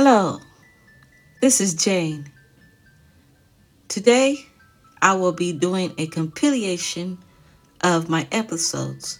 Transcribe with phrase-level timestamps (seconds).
[0.00, 0.38] Hello,
[1.40, 2.30] this is Jane.
[3.88, 4.46] Today
[5.02, 7.18] I will be doing a compilation
[7.80, 9.18] of my episodes.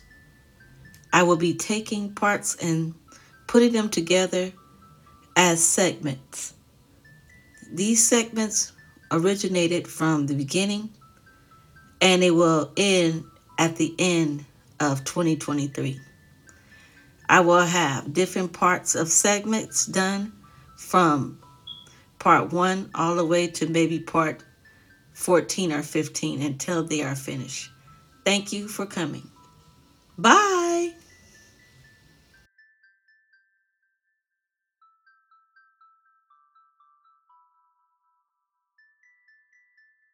[1.12, 2.95] I will be taking parts and
[3.49, 4.53] putting them together
[5.35, 6.54] as segments.
[7.72, 8.72] These segments
[9.10, 10.90] originated from the beginning
[12.01, 13.24] and it will end
[13.58, 14.45] at the end
[14.79, 15.99] of 2023.
[17.29, 20.38] I will have different parts of segments done
[20.88, 21.38] from
[22.19, 24.42] part one all the way to maybe part
[25.12, 27.70] 14 or 15 until they are finished.
[28.24, 29.29] Thank you for coming.
[30.16, 30.95] Bye.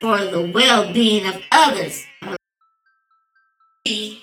[0.01, 2.05] For the well being of others,
[3.85, 4.21] be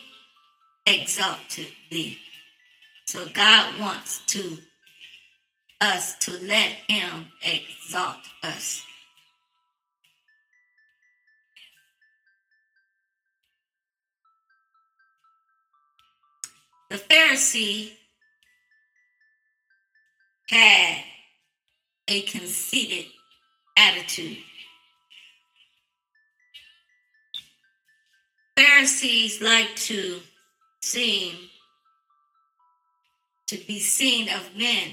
[0.86, 2.20] exalted thee.
[3.06, 4.58] So God wants to
[5.82, 8.84] us to let him exalt us.
[16.90, 17.94] The Pharisee
[20.50, 21.04] had
[22.08, 23.06] a conceited
[23.78, 24.38] attitude.
[28.58, 30.20] Pharisees like to
[30.82, 31.36] seem
[33.48, 34.90] to be seen of men.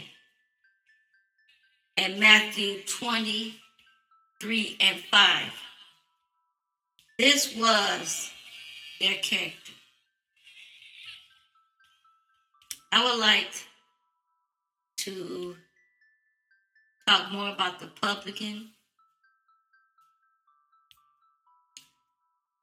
[1.98, 5.52] In Matthew 23 and 5.
[7.18, 8.30] This was
[9.00, 9.72] their character.
[12.92, 13.50] I would like
[14.98, 15.56] to
[17.08, 18.68] talk more about the publican.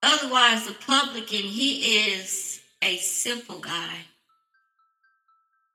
[0.02, 3.97] Otherwise, the publican, he is a simple guy.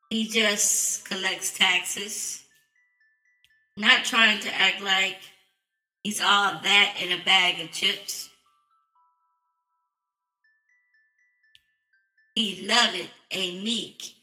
[0.09, 2.40] He just collects taxes,
[3.81, 5.19] not trying to act like
[6.03, 8.29] he's all that in a bag of chips.
[12.35, 14.15] He loveth a meek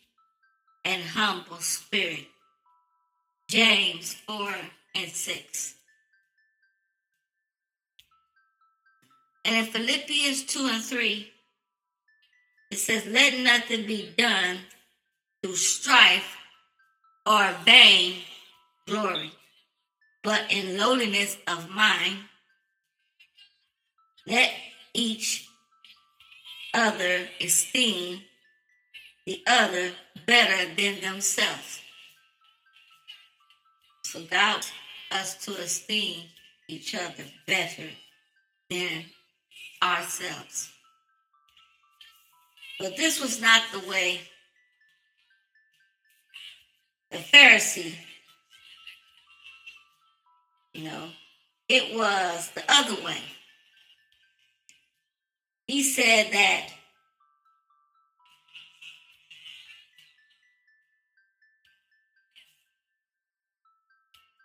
[0.85, 2.27] and humble spirit.
[3.49, 4.53] James 4
[4.95, 5.73] and 6.
[9.45, 11.31] And in Philippians 2 and 3,
[12.71, 14.57] it says, Let nothing be done
[15.41, 16.35] through strife
[17.25, 18.15] or vain
[18.87, 19.31] glory,
[20.23, 22.17] but in lowliness of mind,
[24.25, 24.51] let
[24.93, 25.47] each
[26.73, 28.21] other esteem
[29.25, 29.91] the other
[30.25, 31.81] better than themselves.
[34.05, 34.65] So God
[35.11, 36.23] us to esteem
[36.67, 37.89] each other better
[38.69, 39.05] than
[39.81, 40.71] ourselves.
[42.79, 44.21] But this was not the way
[47.11, 47.93] the Pharisee,
[50.77, 51.09] you know,
[51.67, 53.17] it was the other way.
[55.65, 56.69] He said that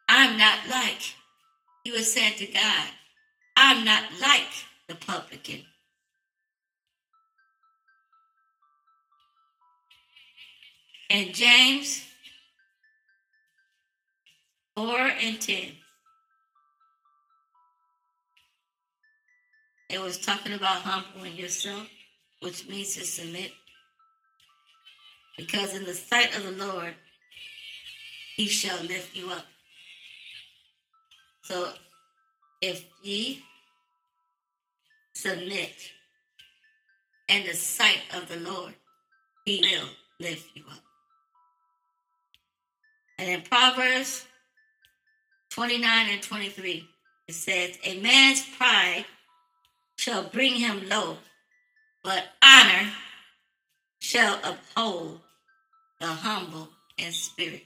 [0.08, 1.02] I'm not like,
[1.84, 2.88] he was saying to God,
[3.56, 4.48] I'm not like
[4.88, 5.60] the publican.
[11.10, 12.02] And James
[14.76, 15.72] 4 and 10,
[19.92, 21.86] it was talking about humbling yourself,
[22.40, 23.52] which means to submit.
[25.36, 26.94] Because in the sight of the Lord,
[28.36, 29.44] he shall lift you up.
[31.42, 31.72] So
[32.62, 33.44] if ye
[35.14, 35.74] submit
[37.28, 38.74] in the sight of the Lord,
[39.44, 39.88] he will
[40.20, 40.80] lift you up.
[43.18, 44.26] And in Proverbs
[45.50, 46.88] 29 and 23,
[47.28, 49.04] it says, A man's pride
[50.02, 51.16] shall bring him low,
[52.02, 52.90] but honor
[54.00, 55.20] shall uphold
[56.00, 56.68] the humble
[56.98, 57.62] in spirit.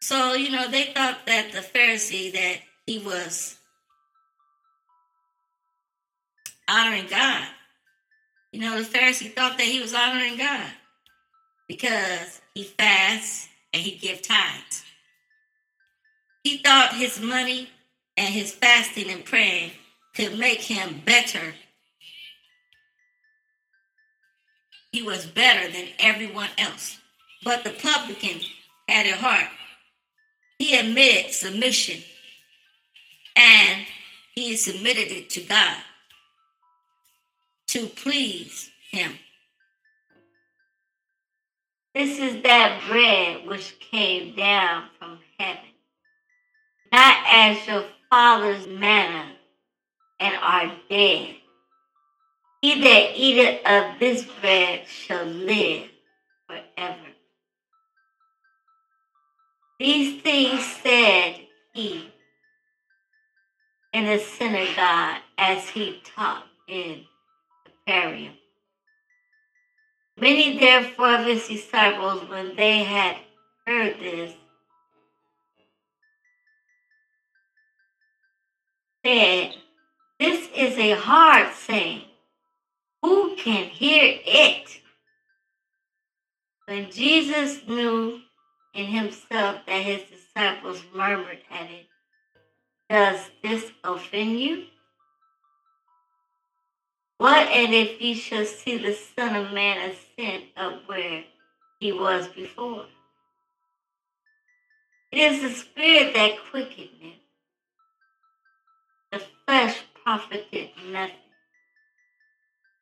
[0.00, 2.56] So, you know, they thought that the Pharisee, that
[2.86, 3.58] he was
[6.66, 7.46] honoring God.
[8.52, 10.70] You know, the Pharisee thought that he was honoring God
[11.68, 14.84] because he fasts and he give tithes.
[16.44, 17.68] He thought his money
[18.16, 19.72] and his fasting and praying
[20.14, 21.54] could make him better.
[24.92, 26.98] He was better than everyone else.
[27.44, 28.40] But the publican
[28.88, 29.50] had a heart.
[30.58, 32.02] He admitted submission
[33.36, 33.86] and
[34.34, 35.76] he submitted it to God
[37.68, 39.12] to please him.
[41.94, 45.62] This is that bread which came down from heaven,
[46.92, 47.84] not as your
[48.16, 49.26] father's manna,
[50.18, 51.34] and are dead.
[52.62, 55.90] He that eateth of this bread shall live
[56.46, 57.08] forever.
[59.78, 61.40] These things said
[61.74, 62.10] he
[63.92, 67.02] in the synagogue as he taught in
[67.66, 68.32] Capernaum.
[70.18, 73.16] Many therefore of his disciples, when they had
[73.66, 74.32] heard this,
[79.06, 79.54] said,
[80.18, 82.02] This is a hard saying.
[83.02, 84.80] Who can hear it?
[86.66, 88.20] When Jesus knew
[88.74, 91.86] in himself that his disciples murmured at it,
[92.90, 94.64] Does this offend you?
[97.18, 101.22] What and if ye shall see the Son of Man ascend up where
[101.78, 102.86] he was before?
[105.12, 107.20] It is the Spirit that quickeneth,
[109.12, 111.16] the flesh profited nothing.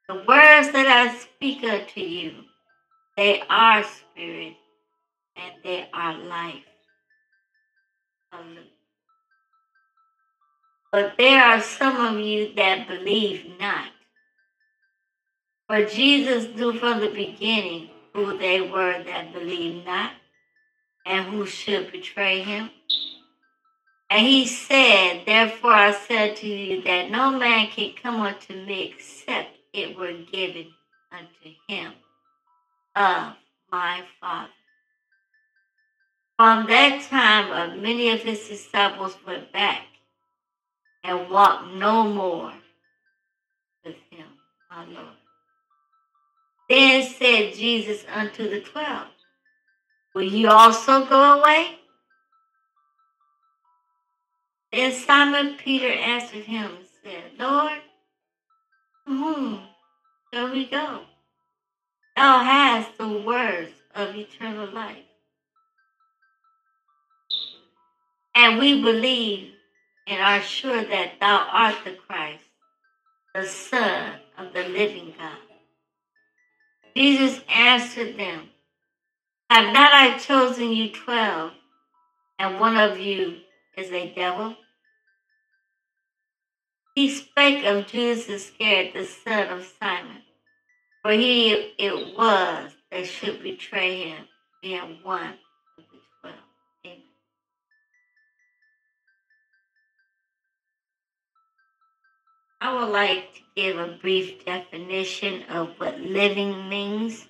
[0.08, 2.32] The words that I speak unto you,
[3.16, 4.54] they are spirit
[5.36, 6.62] and they are life.
[8.32, 8.60] Hallelujah.
[10.92, 13.88] But there are some of you that believe not.
[15.68, 20.12] For Jesus knew from the beginning who they were that believed not
[21.06, 22.70] and who should betray him.
[24.14, 28.94] And he said, Therefore I said to you that no man can come unto me
[28.94, 30.69] except it were given
[31.11, 31.94] unto him
[32.94, 33.32] of
[33.72, 34.52] my Father.
[36.37, 39.82] From that time, of many of his disciples went back
[41.02, 42.52] and walked no more
[43.84, 44.28] with him,
[44.70, 45.17] my Lord.
[46.70, 49.08] Then said Jesus unto the twelve,
[50.14, 51.81] Will you also go away?
[54.74, 57.78] Then Simon Peter answered him and said, Lord,
[59.06, 59.60] whom
[60.32, 61.02] shall we go?
[62.16, 65.04] Thou hast the words of eternal life.
[68.34, 69.52] And we believe
[70.08, 72.42] and are sure that thou art the Christ,
[73.32, 75.38] the Son of the living God.
[76.96, 78.48] Jesus answered them,
[79.50, 81.52] Have not I chosen you twelve,
[82.40, 83.36] and one of you
[83.76, 84.56] is a devil?
[86.94, 90.23] He spake of Judas Iscariot, the son of Simon,
[91.02, 94.29] for he it was that should betray him,
[94.62, 95.35] being one
[95.76, 96.37] of the twelve.
[96.87, 97.02] Amen.
[102.61, 107.26] I would like to give a brief definition of what living means.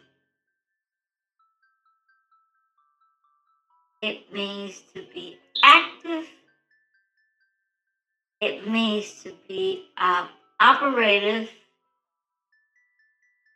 [4.03, 6.27] It means to be active.
[8.45, 10.27] It means to be uh,
[10.61, 11.49] operative,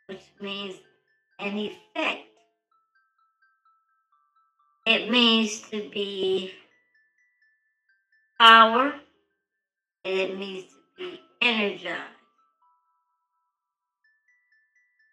[0.07, 0.77] which means
[1.37, 2.25] an effect.
[4.87, 6.53] It means to be
[8.39, 8.95] power,
[10.05, 12.01] and it means to be energized.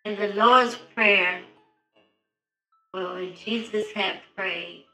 [0.06, 1.42] In the Lord's Prayer,
[2.92, 4.85] when Jesus had prayed,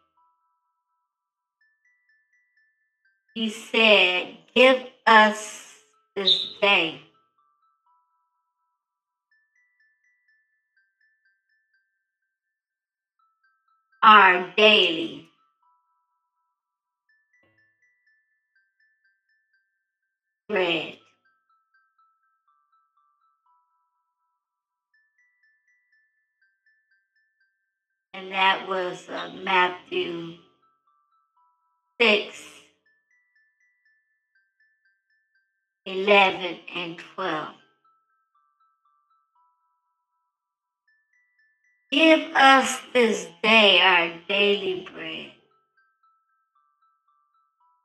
[3.35, 5.75] he said, Give us
[6.15, 7.01] this day.
[14.03, 15.29] Our daily.
[20.49, 20.99] Bread.
[28.13, 30.35] And that was uh, Matthew
[32.01, 32.62] 6
[35.87, 37.49] 11 and 12.
[41.91, 45.33] Give us this day our daily bread.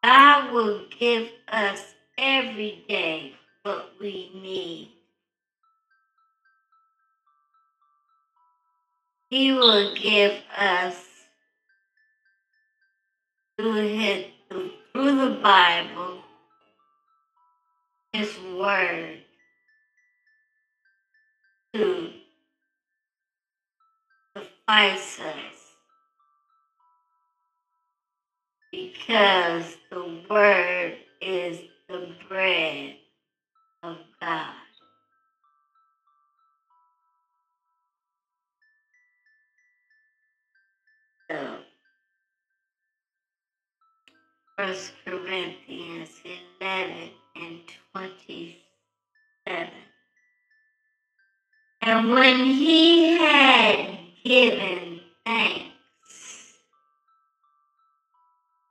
[0.03, 4.91] God will give us every day what we need.
[9.29, 10.95] He will give us
[13.57, 16.19] through his through, through the Bible,
[18.17, 19.19] his word
[21.73, 22.11] to
[24.37, 25.55] suffice us
[28.71, 31.59] because the word is
[31.89, 32.95] the bread
[33.83, 34.55] of God.
[41.31, 41.57] So,
[44.57, 46.09] First Corinthians
[46.61, 47.59] eleven and
[47.93, 49.69] 27.
[51.81, 56.53] And when he had given thanks,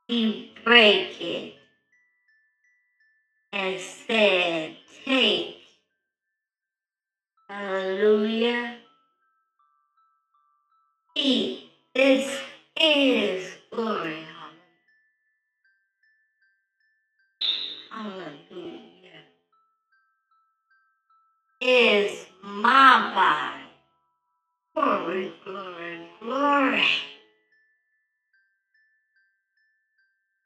[0.09, 1.55] he brake it
[3.53, 5.57] and said, Take,
[7.49, 8.77] hallelujah,
[11.17, 11.63] eat.
[11.95, 12.39] This
[12.81, 14.16] is glory,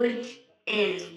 [0.00, 1.09] Which is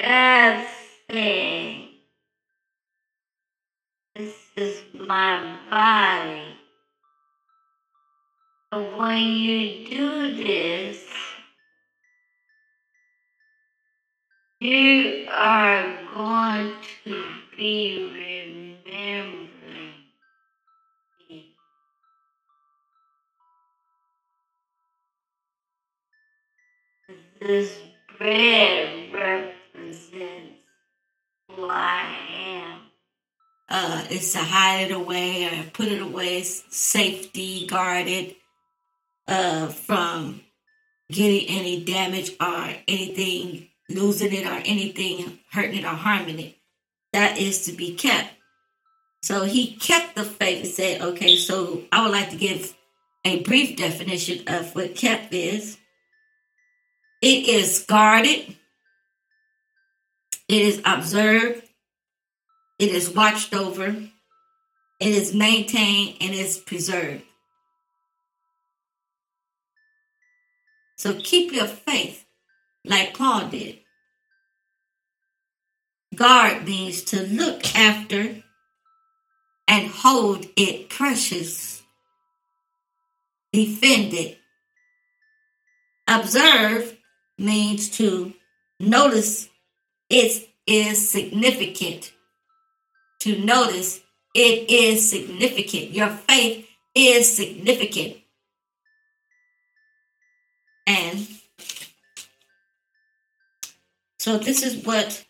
[0.00, 0.60] God
[4.14, 6.56] This is my body.
[8.70, 11.06] But when you do this,
[14.60, 15.84] you are
[16.14, 16.72] going
[17.04, 17.24] to
[17.56, 17.98] be
[18.84, 19.48] remembering
[21.30, 21.48] me.
[27.40, 27.80] This
[28.18, 29.55] bread
[30.12, 32.80] who I am.
[33.68, 38.36] Uh, it's to hide it away or put it away, safety guarded
[39.26, 40.40] uh, from
[41.10, 46.56] getting any damage or anything, losing it or anything, hurting it or harming it.
[47.12, 48.30] That is to be kept.
[49.22, 52.76] So he kept the faith and said, okay, so I would like to give
[53.24, 55.78] a brief definition of what kept is.
[57.20, 58.56] It is guarded,
[60.48, 61.62] it is observed,
[62.78, 63.96] it is watched over,
[65.00, 67.22] it is maintained, and it is preserved.
[70.96, 72.24] So keep your faith
[72.84, 73.80] like Paul did.
[76.14, 78.42] Guard means to look after
[79.68, 81.82] and hold it precious,
[83.52, 84.38] defend it.
[86.08, 86.96] Observe
[87.36, 88.32] means to
[88.78, 89.48] notice
[90.10, 92.12] it is significant.
[93.20, 94.00] To notice
[94.34, 95.90] it is significant.
[95.92, 98.18] Your faith is significant.
[100.86, 101.26] And
[104.18, 105.24] so this is what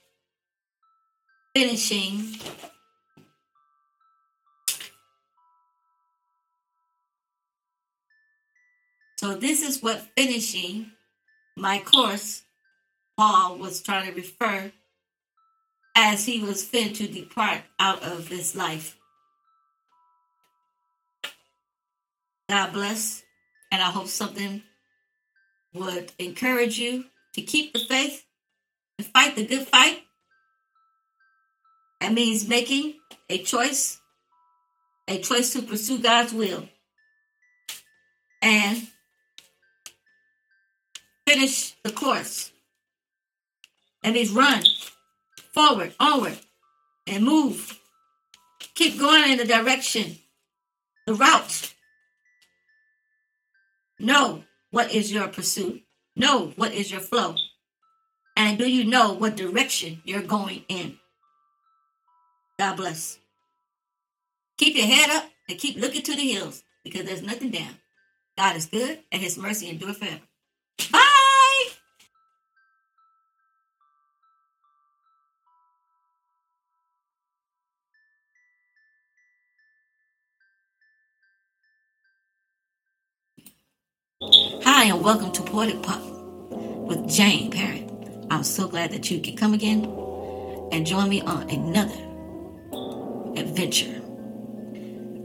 [1.54, 2.34] finishing
[9.18, 10.92] so this is what finishing
[11.56, 12.45] my course
[13.16, 14.72] Paul was trying to refer
[15.96, 18.98] as he was fin to depart out of this life.
[22.48, 23.22] God bless,
[23.72, 24.62] and I hope something
[25.74, 28.24] would encourage you to keep the faith
[28.98, 30.02] and fight the good fight.
[32.00, 32.94] That means making
[33.30, 33.98] a choice,
[35.08, 36.68] a choice to pursue God's will,
[38.42, 38.86] and
[41.26, 42.52] finish the course.
[44.06, 44.62] That means run
[45.52, 46.38] forward, onward,
[47.08, 47.76] and move.
[48.76, 50.18] Keep going in the direction,
[51.08, 51.74] the route.
[53.98, 55.82] Know what is your pursuit.
[56.14, 57.34] Know what is your flow.
[58.36, 60.98] And do you know what direction you're going in?
[62.60, 63.18] God bless.
[64.56, 67.74] Keep your head up and keep looking to the hills because there's nothing down.
[68.38, 70.20] God is good and his mercy endure forever.
[70.92, 71.15] Bye.
[84.86, 87.90] Hi, and welcome to Poetic Pop with Jane Parrot.
[88.30, 89.84] I'm so glad that you can come again
[90.70, 91.92] and join me on another
[93.36, 94.00] adventure.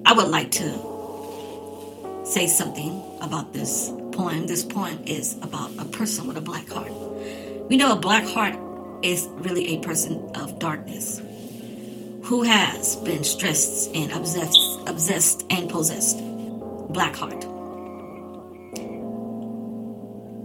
[0.03, 4.47] I would like to say something about this poem.
[4.47, 6.91] This poem is about a person with a black heart.
[7.69, 8.55] We know a black heart
[9.03, 11.21] is really a person of darkness.
[12.23, 16.17] Who has been stressed and obsessed, obsessed and possessed?
[16.89, 17.45] Black heart.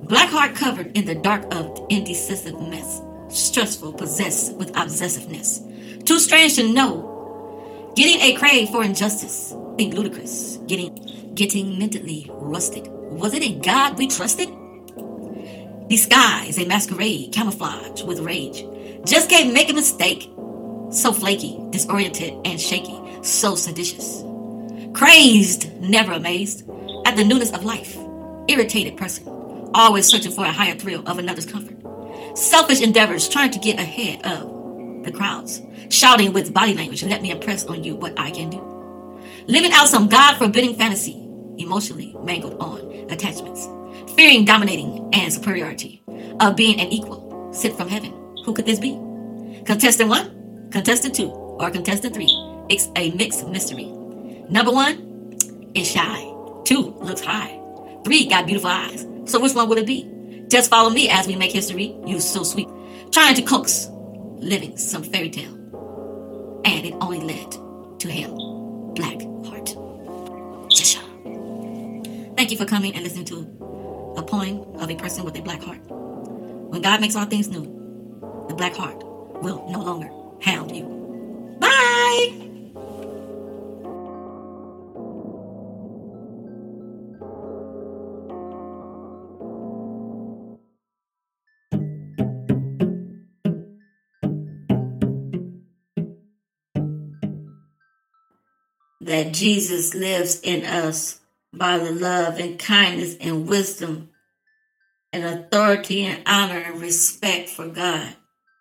[0.08, 5.58] Black heart covered in the dark of indecisive mess, stressful, possessed with obsessiveness.
[6.04, 7.92] Too strange to know.
[7.96, 9.52] Getting a crave for injustice.
[9.76, 10.58] Think ludicrous.
[10.68, 12.86] Getting getting mentally rusted.
[12.86, 14.48] Was it in God we trusted?
[15.88, 18.64] Disguise a masquerade, camouflage with rage.
[19.04, 20.30] Just can't make a mistake.
[20.92, 22.96] So flaky, disoriented, and shaky.
[23.22, 24.22] So seditious.
[24.92, 26.62] Crazed, never amazed
[27.06, 27.96] at the newness of life.
[28.46, 29.35] Irritated person
[29.74, 31.76] always searching for a higher thrill of another's comfort.
[32.36, 37.30] Selfish endeavors trying to get ahead of the crowds, shouting with body language, let me
[37.30, 38.60] impress on you what I can do.
[39.46, 41.16] Living out some God forbidding fantasy,
[41.58, 42.80] emotionally mangled on
[43.10, 43.68] attachments,
[44.14, 46.02] fearing dominating and superiority,
[46.40, 48.12] of being an equal, sent from heaven.
[48.44, 48.92] Who could this be?
[49.64, 52.34] Contestant one, contestant two, or contestant three?
[52.68, 53.86] It's a mixed mystery.
[54.50, 55.36] Number one
[55.74, 56.32] is shy.
[56.64, 57.60] Two looks high.
[58.06, 59.04] Three got beautiful eyes.
[59.24, 60.08] So which one will it be?
[60.46, 61.96] Just follow me as we make history.
[62.06, 62.68] You so sweet.
[63.10, 63.88] Trying to coax,
[64.36, 65.52] living some fairy tale.
[66.64, 67.50] And it only led
[67.98, 68.92] to hell.
[68.94, 69.74] Black heart.
[72.36, 73.38] Thank you for coming and listening to
[74.16, 75.80] a poem of a person with a black heart.
[75.88, 77.64] When God makes all things new,
[78.46, 79.02] the black heart
[79.42, 80.08] will no longer
[80.42, 81.56] hound you.
[81.58, 82.45] Bye!
[99.06, 101.20] That Jesus lives in us
[101.52, 104.10] by the love and kindness and wisdom
[105.12, 108.14] and authority and honor and respect for God.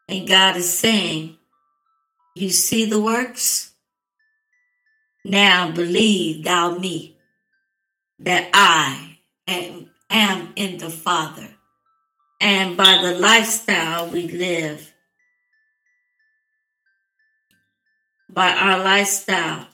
[0.08, 1.38] And God is saying,
[2.36, 3.74] You see the works?
[5.24, 7.18] Now believe thou me
[8.20, 11.50] that I am, am in the Father.
[12.40, 14.94] And by the lifestyle we live,
[18.30, 19.68] by our lifestyle,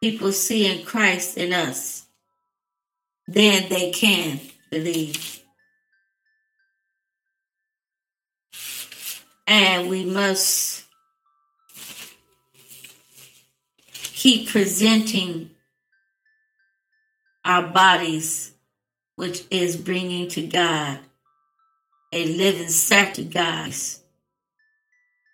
[0.00, 2.06] people seeing Christ in us,
[3.26, 5.42] then they can believe.
[9.46, 10.84] And we must
[13.92, 15.50] keep presenting
[17.44, 18.52] our bodies,
[19.16, 20.98] which is bringing to God
[22.12, 24.02] a living sacrifice,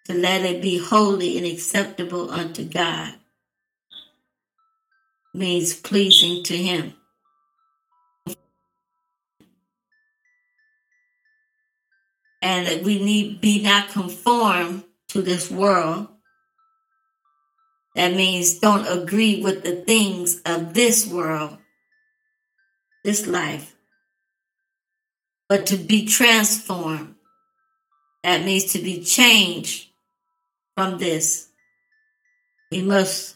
[0.06, 3.14] to let it be holy and acceptable unto God
[5.34, 6.94] means pleasing to Him.
[12.40, 16.08] And we need be not conformed to this world.
[17.94, 21.58] That means don't agree with the things of this world,
[23.04, 23.74] this life,
[25.48, 27.14] but to be transformed.
[28.24, 29.90] That means to be changed
[30.76, 31.48] from this.
[32.70, 33.33] We must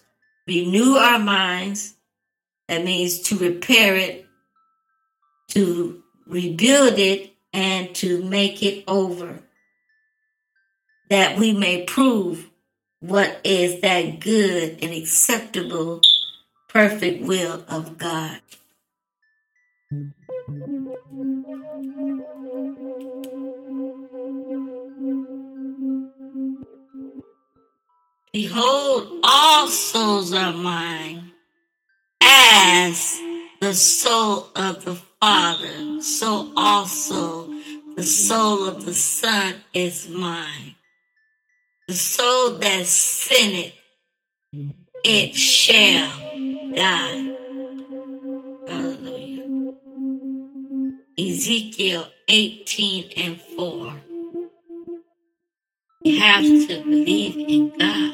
[0.49, 1.95] renew our minds.
[2.69, 4.27] That means to repair it,
[5.49, 9.41] to rebuild it, and to make it over.
[11.11, 12.51] That we may prove
[13.01, 16.01] what is that good and acceptable,
[16.69, 18.41] perfect will of God.
[28.41, 31.33] Behold, all souls are mine,
[32.23, 33.19] as
[33.61, 37.53] the soul of the Father, so also
[37.97, 40.77] the soul of the Son is mine.
[41.89, 43.75] The soul that sinneth,
[45.03, 46.09] it shall
[46.77, 47.35] die.
[48.69, 49.75] Hallelujah.
[51.19, 54.08] Ezekiel 18 and 4.
[56.03, 58.13] You have to believe in God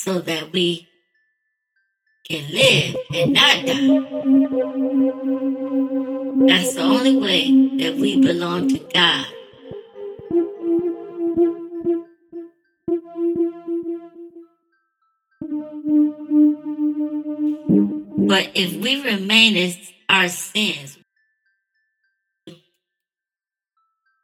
[0.00, 0.88] so that we
[2.28, 3.98] can live and not die.
[6.46, 9.26] That's the only way that we belong to God.
[18.28, 19.76] But if we remain as
[20.08, 20.98] our sins,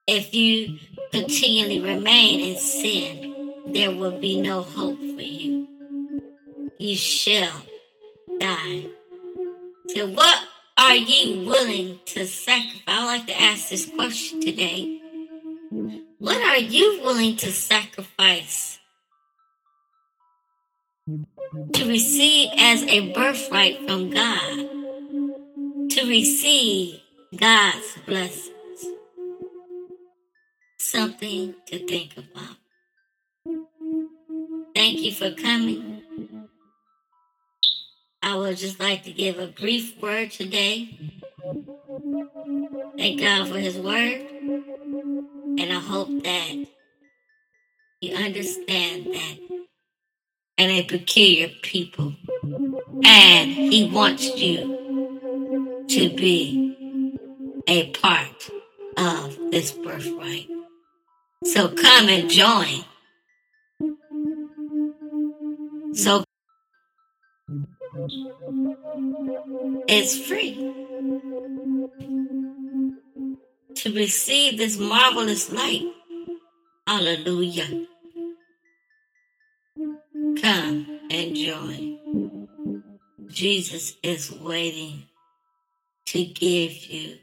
[0.08, 0.78] if you
[1.12, 5.68] continually remain in sin, there will be no hope for you.
[6.78, 7.62] You shall
[8.40, 8.86] die.
[9.88, 10.44] So, what
[10.78, 12.82] are ye willing to sacrifice?
[12.86, 14.98] I like to ask this question today.
[16.18, 18.78] What are you willing to sacrifice
[21.74, 24.56] to receive as a birthright from God?
[25.90, 27.00] To receive
[27.36, 28.57] God's blessings?
[30.90, 32.56] Something to think about.
[34.74, 36.02] Thank you for coming.
[38.22, 40.98] I would just like to give a brief word today.
[42.96, 44.26] Thank God for His word.
[45.58, 46.54] And I hope that
[48.00, 49.38] you understand that
[50.56, 52.14] and a peculiar people.
[53.04, 57.14] And He wants you to be
[57.66, 58.48] a part
[58.96, 60.48] of this birthright.
[61.44, 62.84] So come and join.
[65.94, 66.24] So
[69.88, 70.54] it's free
[73.74, 75.84] to receive this marvelous light.
[76.86, 77.86] Hallelujah.
[80.40, 82.48] Come and join.
[83.28, 85.04] Jesus is waiting
[86.06, 87.18] to give you.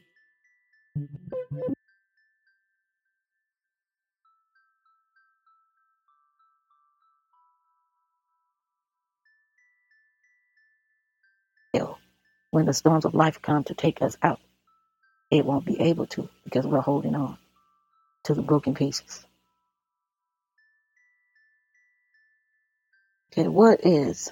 [12.55, 14.39] When the storms of life come to take us out,
[15.29, 17.37] it won't be able to because we're holding on
[18.23, 19.25] to the broken pieces.
[23.33, 24.31] Okay, what is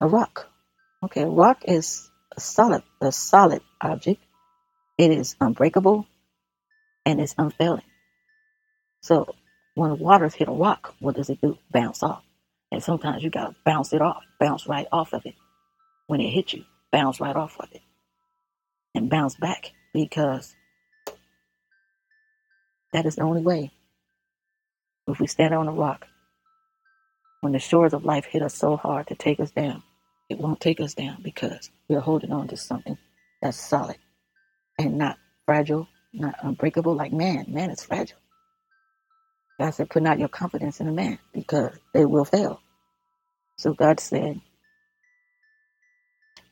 [0.00, 0.48] a rock?
[1.02, 4.22] Okay, a rock is a solid, a solid object.
[4.98, 6.06] It is unbreakable
[7.04, 7.82] and it's unfailing.
[9.00, 9.34] So
[9.74, 11.58] when waters hit a rock, what does it do?
[11.72, 12.22] Bounce off.
[12.70, 15.34] And sometimes you gotta bounce it off, bounce right off of it.
[16.06, 17.82] When it hits you, bounce right off of it
[18.94, 20.54] and bounce back because
[22.92, 23.72] that is the only way.
[25.08, 26.06] If we stand on a rock,
[27.40, 29.82] when the shores of life hit us so hard to take us down,
[30.28, 32.98] it won't take us down because we're holding on to something
[33.40, 33.98] that's solid
[34.78, 37.46] and not fragile, not unbreakable like man.
[37.48, 38.18] Man is fragile.
[39.60, 42.60] God said, put not your confidence in a man because they will fail.
[43.58, 44.40] So God said,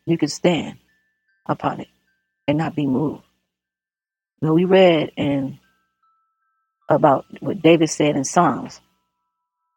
[0.06, 0.78] you can stand
[1.46, 1.88] upon it
[2.48, 3.22] and not be moved.
[4.42, 5.58] Now we read in
[6.88, 8.80] about what David said in Psalms.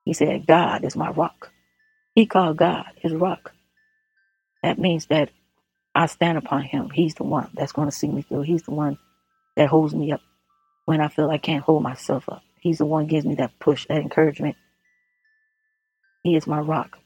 [0.06, 1.52] He said, God is my rock.
[2.16, 3.54] He called God his rock.
[4.64, 5.32] That means that
[5.96, 6.90] I stand upon him.
[6.92, 8.44] He's the one that's going to see me through.
[8.44, 8.98] He's the one
[9.58, 10.22] that holds me up
[10.86, 12.44] when I feel I can't hold myself up.
[12.62, 14.58] He's the one gives me that push, that encouragement.
[16.24, 17.00] He is my rock.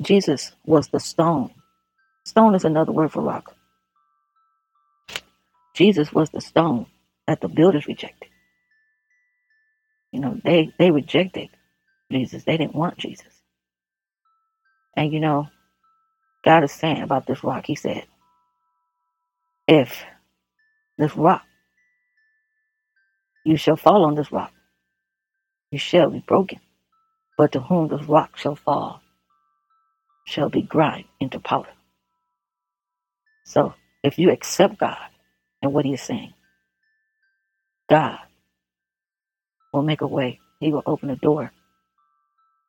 [0.00, 1.52] Jesus was the stone.
[2.36, 3.56] Stone is another word for rock.
[5.74, 6.86] Jesus was the stone
[7.26, 8.30] that the builders rejected.
[10.12, 11.50] You know, they they rejected
[12.12, 12.44] Jesus.
[12.44, 13.42] They didn't want Jesus.
[14.96, 15.48] And you know,
[16.44, 18.04] God is saying about this rock, He said,
[19.68, 20.04] if
[20.98, 21.44] this rock,
[23.44, 24.52] you shall fall on this rock,
[25.72, 26.60] you shall be broken.
[27.38, 29.02] But to whom this rock shall fall,
[30.26, 31.70] shall be grind into powder.
[33.46, 34.98] So if you accept God
[35.62, 36.34] and what He is saying,
[37.90, 38.18] God
[39.72, 40.40] will make a way.
[40.60, 41.52] He will open a door.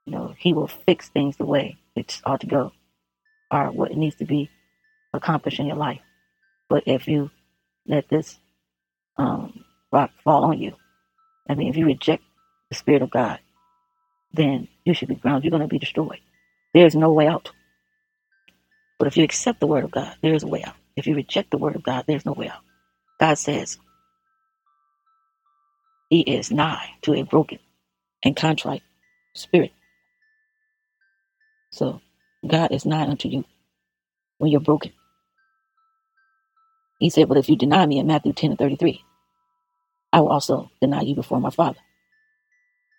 [0.05, 2.73] You know, He will fix things the way it's ought to go,
[3.51, 4.49] or what it needs to be
[5.13, 6.01] accomplished in your life.
[6.69, 7.31] But if you
[7.87, 8.39] let this
[9.17, 10.75] um, rock fall on you,
[11.49, 12.23] I mean, if you reject
[12.69, 13.39] the Spirit of God,
[14.33, 15.45] then you should be grounded.
[15.45, 16.19] You're going to be destroyed.
[16.73, 17.51] There's no way out.
[18.99, 20.75] But if you accept the Word of God, there is a way out.
[20.95, 22.61] If you reject the Word of God, there's no way out.
[23.19, 23.77] God says
[26.09, 27.59] He is nigh to a broken
[28.23, 28.83] and contrite
[29.35, 29.71] spirit.
[31.71, 32.01] So
[32.47, 33.45] God is nigh unto you
[34.39, 34.93] when you're broken.
[36.99, 39.03] He said, But if you deny me in Matthew 10 and 33,
[40.13, 41.79] I will also deny you before my Father.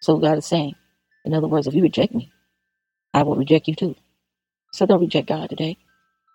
[0.02, 0.76] So God is saying,
[1.24, 2.32] in other words, if you reject me,
[3.14, 3.96] I will reject you too.
[4.72, 5.78] So don't reject God today.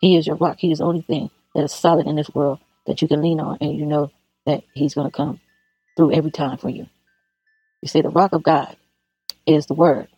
[0.03, 0.57] He is your rock.
[0.59, 3.39] He is the only thing that is solid in this world that you can lean
[3.39, 4.11] on and you know
[4.45, 5.39] that He's going to come
[5.95, 6.87] through every time for you.
[7.81, 8.75] You see, the rock of God
[9.47, 10.09] is the word.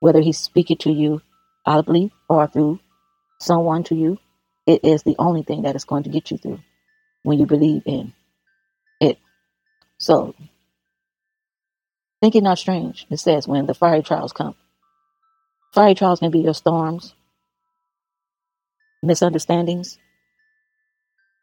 [0.00, 1.20] Whether He's speaking to you
[1.66, 2.80] audibly or through
[3.40, 4.18] someone to you,
[4.66, 6.60] it is the only thing that is going to get you through
[7.24, 8.14] when you believe in
[9.00, 9.18] it.
[9.98, 10.34] So,
[12.22, 13.06] think it not strange.
[13.10, 14.54] It says when the fiery trials come.
[15.74, 17.14] Fiery trials can be your storms,
[19.02, 19.98] misunderstandings,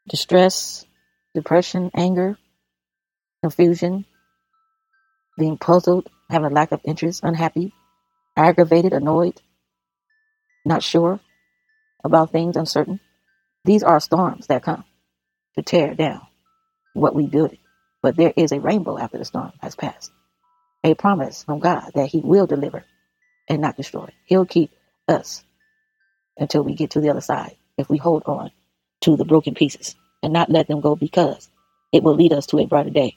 [0.08, 0.86] distress,
[1.34, 2.38] depression, anger,
[3.42, 4.04] confusion,
[5.38, 7.72] being puzzled, having a lack of interest, unhappy,
[8.36, 9.40] aggravated, annoyed,
[10.64, 11.20] not sure
[12.04, 13.00] about things, uncertain.
[13.64, 14.84] These are storms that come
[15.56, 16.22] to tear down
[16.94, 17.54] what we built.
[18.02, 20.10] But there is a rainbow after the storm has passed.
[20.84, 22.84] A promise from God that He will deliver
[23.48, 24.08] and not destroy.
[24.26, 24.70] He'll keep
[25.08, 25.44] us
[26.38, 28.50] until we get to the other side if we hold on
[29.02, 31.50] to the broken pieces and not let them go because
[31.92, 33.16] it will lead us to a brighter day.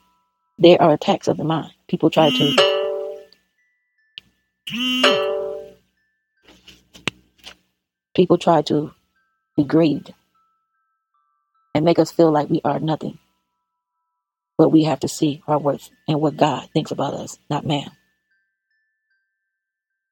[0.58, 1.72] There are attacks of the mind.
[1.88, 2.74] People try to
[8.14, 8.92] people try to
[9.56, 10.14] degrade
[11.74, 13.18] and make us feel like we are nothing.
[14.56, 17.90] But we have to see our worth and what God thinks about us, not man.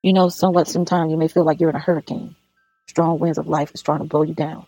[0.02, 2.34] You know, somewhat sometimes you may feel like you're in a hurricane.
[2.88, 4.66] Strong winds of life is trying to blow you down,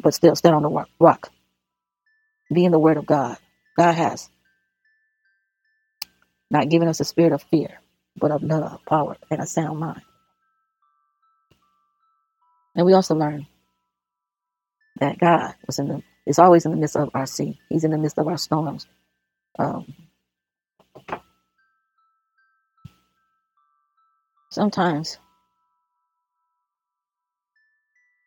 [0.00, 1.32] but still stand on the rock.
[2.52, 3.38] Be in the word of God.
[3.76, 4.30] God has
[6.50, 7.80] not given us a spirit of fear,
[8.16, 10.02] but of love, power, and a sound mind.
[12.76, 13.46] And we also learn
[15.00, 17.60] that God was in the is always in the midst of our sea.
[17.70, 18.86] He's in the midst of our storms.
[19.58, 19.94] Um,
[24.50, 25.18] sometimes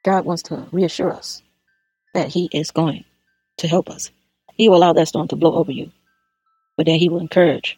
[0.07, 1.43] God wants to reassure us
[2.13, 3.03] that He is going
[3.57, 4.09] to help us.
[4.55, 5.91] He will allow that storm to blow over you,
[6.77, 7.77] but then He will encourage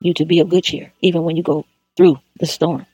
[0.00, 1.66] you to be of good cheer, even when you go
[1.96, 2.84] through the storm.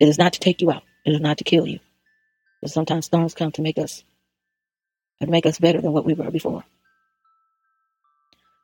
[0.00, 0.82] It is not to take you out.
[1.06, 1.78] It is not to kill you.
[2.62, 4.02] But sometimes storms come to make us
[5.20, 6.64] and make us better than what we were before.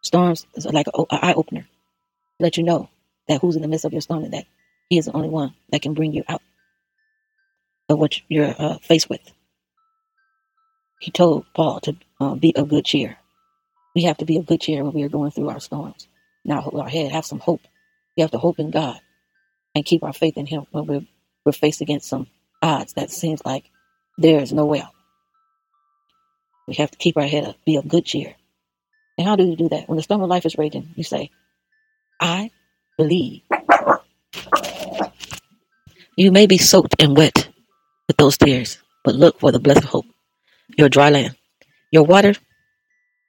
[0.02, 1.68] Storms is like an eye opener.
[2.40, 2.88] Let you know
[3.28, 4.46] that who's in the midst of your storm and that
[4.90, 6.42] He is the only one that can bring you out
[7.94, 9.20] what you're uh, faced with.
[10.98, 13.16] He told Paul to uh, be of good cheer.
[13.94, 16.08] We have to be of good cheer when we are going through our storms.
[16.44, 17.60] Now hold our head, have some hope.
[18.16, 18.98] We have to hope in God
[19.74, 21.06] and keep our faith in Him when we're,
[21.44, 22.26] we're faced against some
[22.62, 23.70] odds that seems like
[24.18, 24.92] there is no way out.
[26.66, 28.34] We have to keep our head up, be of good cheer.
[29.18, 29.88] And how do you do that?
[29.88, 31.30] When the storm of life is raging, you say,
[32.20, 32.50] I
[32.96, 33.42] believe.
[36.16, 37.48] You may be soaked and wet
[38.08, 40.06] with those tears, but look for the blessed hope,
[40.78, 41.36] your dry land.
[41.92, 42.34] Your water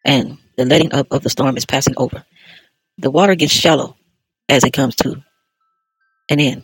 [0.06, 2.26] and the letting up of the storm is passing over.
[3.00, 3.98] The water gets shallow
[4.50, 5.24] as it comes to
[6.30, 6.64] an end.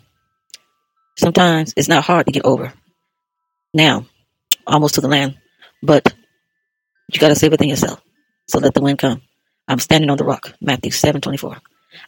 [1.18, 2.74] Sometimes it's not hard to get over.
[3.74, 4.06] Now,
[4.68, 5.38] almost to the land,
[5.84, 6.14] but
[7.14, 8.02] you got to say within yourself.
[8.50, 9.22] So let the wind come.
[9.68, 10.54] I'm standing on the rock.
[10.62, 11.58] Matthew seven twenty four.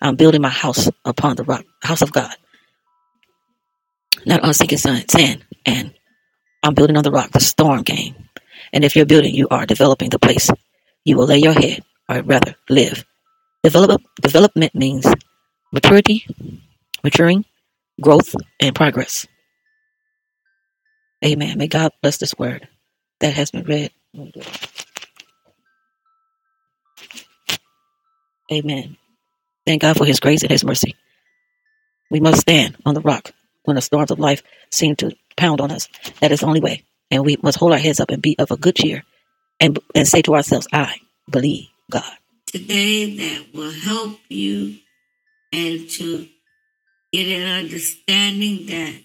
[0.01, 2.35] I'm building my house upon the rock, house of God,
[4.27, 5.45] not on sinking sand.
[5.65, 5.94] And
[6.65, 7.31] I'm building on the rock.
[7.31, 8.15] The storm came.
[8.73, 10.49] And if you're building, you are developing the place.
[11.05, 13.05] You will lay your head, or rather, live.
[13.63, 15.05] Develop, development means
[15.71, 16.25] maturity,
[17.03, 17.45] maturing,
[18.01, 19.27] growth, and progress.
[21.25, 21.57] Amen.
[21.57, 22.67] May God bless this word
[23.21, 23.91] that has been read.
[28.51, 28.97] Amen.
[29.65, 30.95] Thank God for his grace and his mercy.
[32.11, 35.71] We must stand on the rock when the storms of life seem to pound on
[35.71, 35.87] us.
[36.21, 36.83] That is the only way.
[37.11, 39.03] And we must hold our heads up and be of a good cheer
[39.59, 40.95] and, and say to ourselves, I
[41.29, 42.11] believe God.
[42.47, 44.77] Today that will help you
[45.51, 46.27] and to
[47.11, 48.95] get an understanding that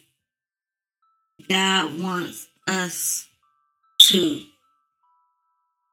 [1.48, 3.28] God wants us
[3.98, 4.42] to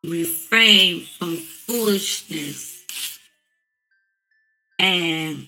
[0.03, 2.77] refrain from foolishness
[4.79, 5.47] and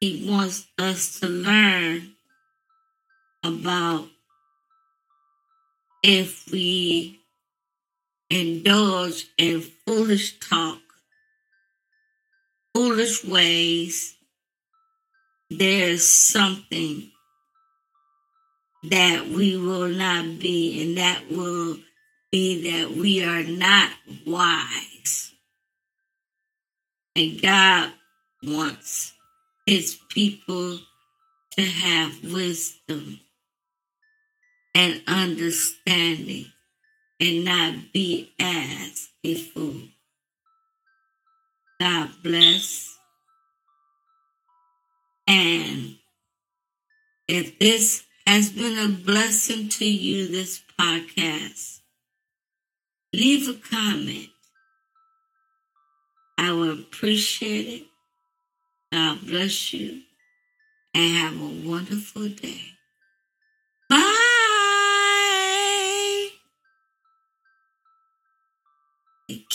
[0.00, 2.12] he wants us to learn
[3.42, 4.08] about
[6.06, 7.18] if we
[8.28, 10.78] indulge in foolish talk,
[12.74, 14.14] foolish ways,
[15.48, 17.10] there's something
[18.90, 21.78] that we will not be, and that will
[22.30, 23.90] be that we are not
[24.26, 25.32] wise.
[27.16, 27.92] And God
[28.42, 29.14] wants
[29.64, 30.80] his people
[31.52, 33.20] to have wisdom
[34.74, 36.46] and understanding
[37.20, 39.82] and not be as a fool.
[41.80, 42.96] God bless.
[45.26, 45.96] And
[47.28, 51.80] if this has been a blessing to you, this podcast,
[53.12, 54.28] leave a comment.
[56.36, 57.86] I will appreciate it.
[58.92, 60.02] God bless you
[60.94, 62.73] and have a wonderful day.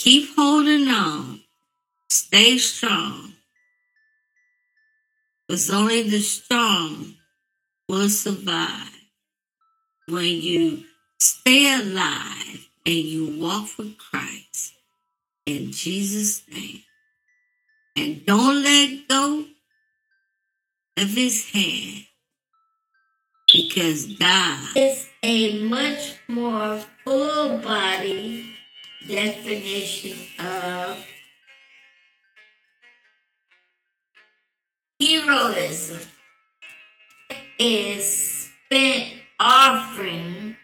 [0.02, 1.42] Keep holding on.
[2.08, 3.34] stay strong.
[5.46, 7.16] Because only the strong
[7.86, 8.96] will survive.
[10.08, 10.84] When you
[11.18, 14.72] stay alive and you walk with Christ
[15.44, 16.82] in Jesus' name.
[17.94, 19.44] And don't let go
[20.96, 22.06] of his hand
[23.52, 28.56] because God is a much more full body
[29.06, 31.06] definition of
[35.00, 36.00] heroism
[37.58, 40.56] is spent offering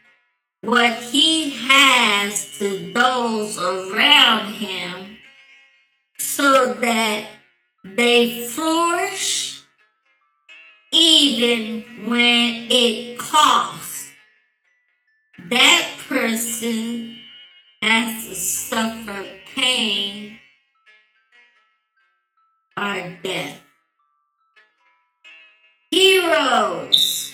[0.63, 5.17] what he has to those around him
[6.19, 7.29] so that
[7.85, 9.63] they flourish
[10.93, 14.11] even when it costs.
[15.51, 17.16] That person
[17.87, 20.39] has to suffer pain
[22.77, 23.61] or death.
[25.93, 27.33] Heroes